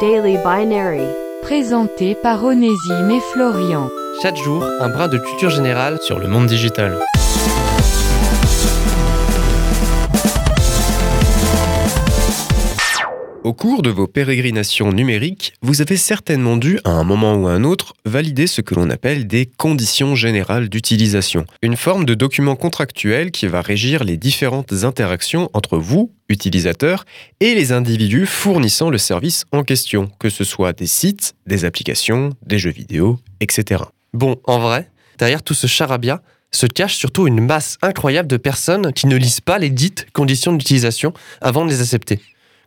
Daily 0.00 0.36
Binary. 0.44 1.06
Présenté 1.42 2.14
par 2.22 2.44
Onésime 2.44 3.10
et 3.10 3.20
Florian. 3.32 3.88
Chaque 4.20 4.36
jour, 4.36 4.62
un 4.80 4.90
brin 4.90 5.08
de 5.08 5.16
culture 5.16 5.48
générale 5.48 5.98
sur 6.02 6.18
le 6.18 6.28
monde 6.28 6.46
digital. 6.46 6.98
Au 13.46 13.52
cours 13.52 13.82
de 13.82 13.90
vos 13.90 14.08
pérégrinations 14.08 14.90
numériques, 14.90 15.54
vous 15.62 15.80
avez 15.80 15.96
certainement 15.96 16.56
dû, 16.56 16.80
à 16.82 16.90
un 16.90 17.04
moment 17.04 17.36
ou 17.36 17.46
à 17.46 17.52
un 17.52 17.62
autre, 17.62 17.92
valider 18.04 18.48
ce 18.48 18.60
que 18.60 18.74
l'on 18.74 18.90
appelle 18.90 19.28
des 19.28 19.46
conditions 19.46 20.16
générales 20.16 20.68
d'utilisation, 20.68 21.46
une 21.62 21.76
forme 21.76 22.06
de 22.06 22.14
document 22.14 22.56
contractuel 22.56 23.30
qui 23.30 23.46
va 23.46 23.62
régir 23.62 24.02
les 24.02 24.16
différentes 24.16 24.72
interactions 24.82 25.48
entre 25.52 25.78
vous, 25.78 26.10
utilisateurs, 26.28 27.04
et 27.38 27.54
les 27.54 27.70
individus 27.70 28.26
fournissant 28.26 28.90
le 28.90 28.98
service 28.98 29.44
en 29.52 29.62
question, 29.62 30.10
que 30.18 30.28
ce 30.28 30.42
soit 30.42 30.72
des 30.72 30.88
sites, 30.88 31.36
des 31.46 31.64
applications, 31.64 32.30
des 32.44 32.58
jeux 32.58 32.72
vidéo, 32.72 33.20
etc. 33.38 33.84
Bon, 34.12 34.40
en 34.42 34.58
vrai, 34.58 34.90
derrière 35.20 35.44
tout 35.44 35.54
ce 35.54 35.68
charabia, 35.68 36.20
se 36.50 36.66
cache 36.66 36.96
surtout 36.96 37.28
une 37.28 37.46
masse 37.46 37.78
incroyable 37.80 38.28
de 38.28 38.38
personnes 38.38 38.92
qui 38.92 39.06
ne 39.06 39.14
lisent 39.14 39.40
pas 39.40 39.58
les 39.58 39.70
dites 39.70 40.08
conditions 40.12 40.52
d'utilisation 40.52 41.12
avant 41.40 41.64
de 41.64 41.70
les 41.70 41.80
accepter 41.80 42.18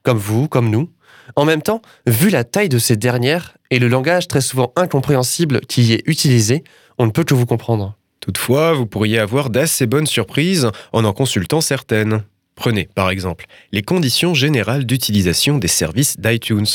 comme 0.04 0.18
vous, 0.18 0.48
comme 0.48 0.70
nous. 0.70 0.90
En 1.36 1.46
même 1.46 1.62
temps, 1.62 1.82
vu 2.06 2.30
la 2.30 2.44
taille 2.44 2.70
de 2.70 2.80
ces 2.80 2.96
dernières 2.96 3.58
et 3.70 3.80
le 3.80 3.88
langage 3.88 4.28
très 4.28 4.42
souvent 4.42 4.74
incompréhensible 4.76 5.62
qui 5.62 5.84
y 5.84 5.94
est 5.94 6.04
utilisé, 6.06 6.64
on 6.98 7.06
ne 7.06 7.12
peut 7.12 7.24
que 7.24 7.34
vous 7.34 7.46
comprendre. 7.46 7.96
Toutefois, 8.20 8.74
vous 8.74 8.86
pourriez 8.86 9.20
avoir 9.20 9.50
d'assez 9.50 9.86
bonnes 9.86 10.08
surprises 10.08 10.70
en 10.92 11.06
en 11.06 11.14
consultant 11.14 11.62
certaines. 11.62 12.24
Prenez, 12.56 12.90
par 12.94 13.10
exemple, 13.10 13.46
les 13.72 13.82
conditions 13.82 14.34
générales 14.34 14.86
d'utilisation 14.86 15.58
des 15.60 15.70
services 15.70 16.20
d'iTunes. 16.20 16.68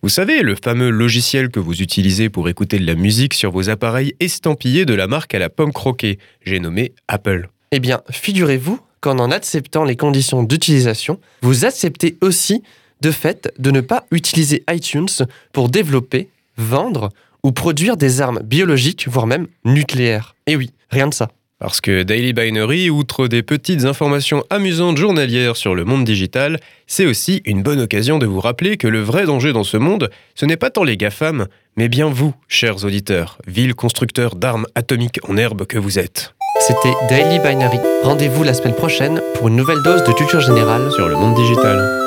Vous 0.00 0.08
savez, 0.08 0.40
le 0.42 0.54
fameux 0.54 0.90
logiciel 0.90 1.50
que 1.50 1.58
vous 1.58 1.82
utilisez 1.82 2.28
pour 2.28 2.48
écouter 2.48 2.78
de 2.78 2.86
la 2.86 2.94
musique 2.94 3.34
sur 3.34 3.50
vos 3.50 3.68
appareils 3.68 4.14
estampillés 4.20 4.84
de 4.84 4.94
la 4.94 5.08
marque 5.08 5.34
à 5.34 5.40
la 5.40 5.50
pomme 5.50 5.72
croquée, 5.72 6.20
j'ai 6.44 6.60
nommé 6.60 6.94
Apple. 7.08 7.48
Eh 7.72 7.80
bien, 7.80 8.02
figurez-vous 8.10 8.78
qu'en 9.02 9.18
en 9.18 9.30
acceptant 9.30 9.84
les 9.84 9.96
conditions 9.96 10.42
d'utilisation, 10.42 11.20
vous 11.42 11.66
acceptez 11.66 12.16
aussi 12.22 12.62
de 13.02 13.10
fait 13.10 13.52
de 13.58 13.70
ne 13.70 13.82
pas 13.82 14.06
utiliser 14.12 14.64
iTunes 14.70 15.08
pour 15.52 15.68
développer, 15.68 16.28
vendre 16.56 17.10
ou 17.42 17.52
produire 17.52 17.98
des 17.98 18.20
armes 18.20 18.40
biologiques, 18.42 19.08
voire 19.08 19.26
même 19.26 19.48
nucléaires. 19.64 20.34
Et 20.46 20.56
oui, 20.56 20.70
rien 20.90 21.08
de 21.08 21.14
ça. 21.14 21.28
Parce 21.58 21.80
que 21.80 22.02
Daily 22.02 22.32
Binary, 22.32 22.90
outre 22.90 23.28
des 23.28 23.42
petites 23.42 23.84
informations 23.84 24.44
amusantes 24.50 24.98
journalières 24.98 25.56
sur 25.56 25.74
le 25.74 25.84
monde 25.84 26.04
digital, 26.04 26.58
c'est 26.86 27.06
aussi 27.06 27.40
une 27.44 27.62
bonne 27.62 27.80
occasion 27.80 28.18
de 28.18 28.26
vous 28.26 28.40
rappeler 28.40 28.76
que 28.76 28.88
le 28.88 29.00
vrai 29.00 29.26
danger 29.26 29.52
dans 29.52 29.62
ce 29.64 29.76
monde, 29.76 30.10
ce 30.34 30.46
n'est 30.46 30.56
pas 30.56 30.70
tant 30.70 30.82
les 30.82 30.96
GAFAM, 30.96 31.46
mais 31.76 31.88
bien 31.88 32.08
vous, 32.08 32.34
chers 32.48 32.84
auditeurs, 32.84 33.38
villes 33.46 33.74
constructeurs 33.74 34.34
d'armes 34.34 34.66
atomiques 34.74 35.20
en 35.28 35.36
herbe 35.36 35.66
que 35.66 35.78
vous 35.78 35.98
êtes. 35.98 36.34
C'était 36.64 36.94
Daily 37.08 37.40
Binary. 37.40 37.80
Rendez-vous 38.04 38.44
la 38.44 38.54
semaine 38.54 38.76
prochaine 38.76 39.20
pour 39.34 39.48
une 39.48 39.56
nouvelle 39.56 39.82
dose 39.82 40.04
de 40.04 40.12
culture 40.12 40.40
générale 40.40 40.92
sur 40.92 41.08
le 41.08 41.16
monde 41.16 41.34
digital. 41.34 42.01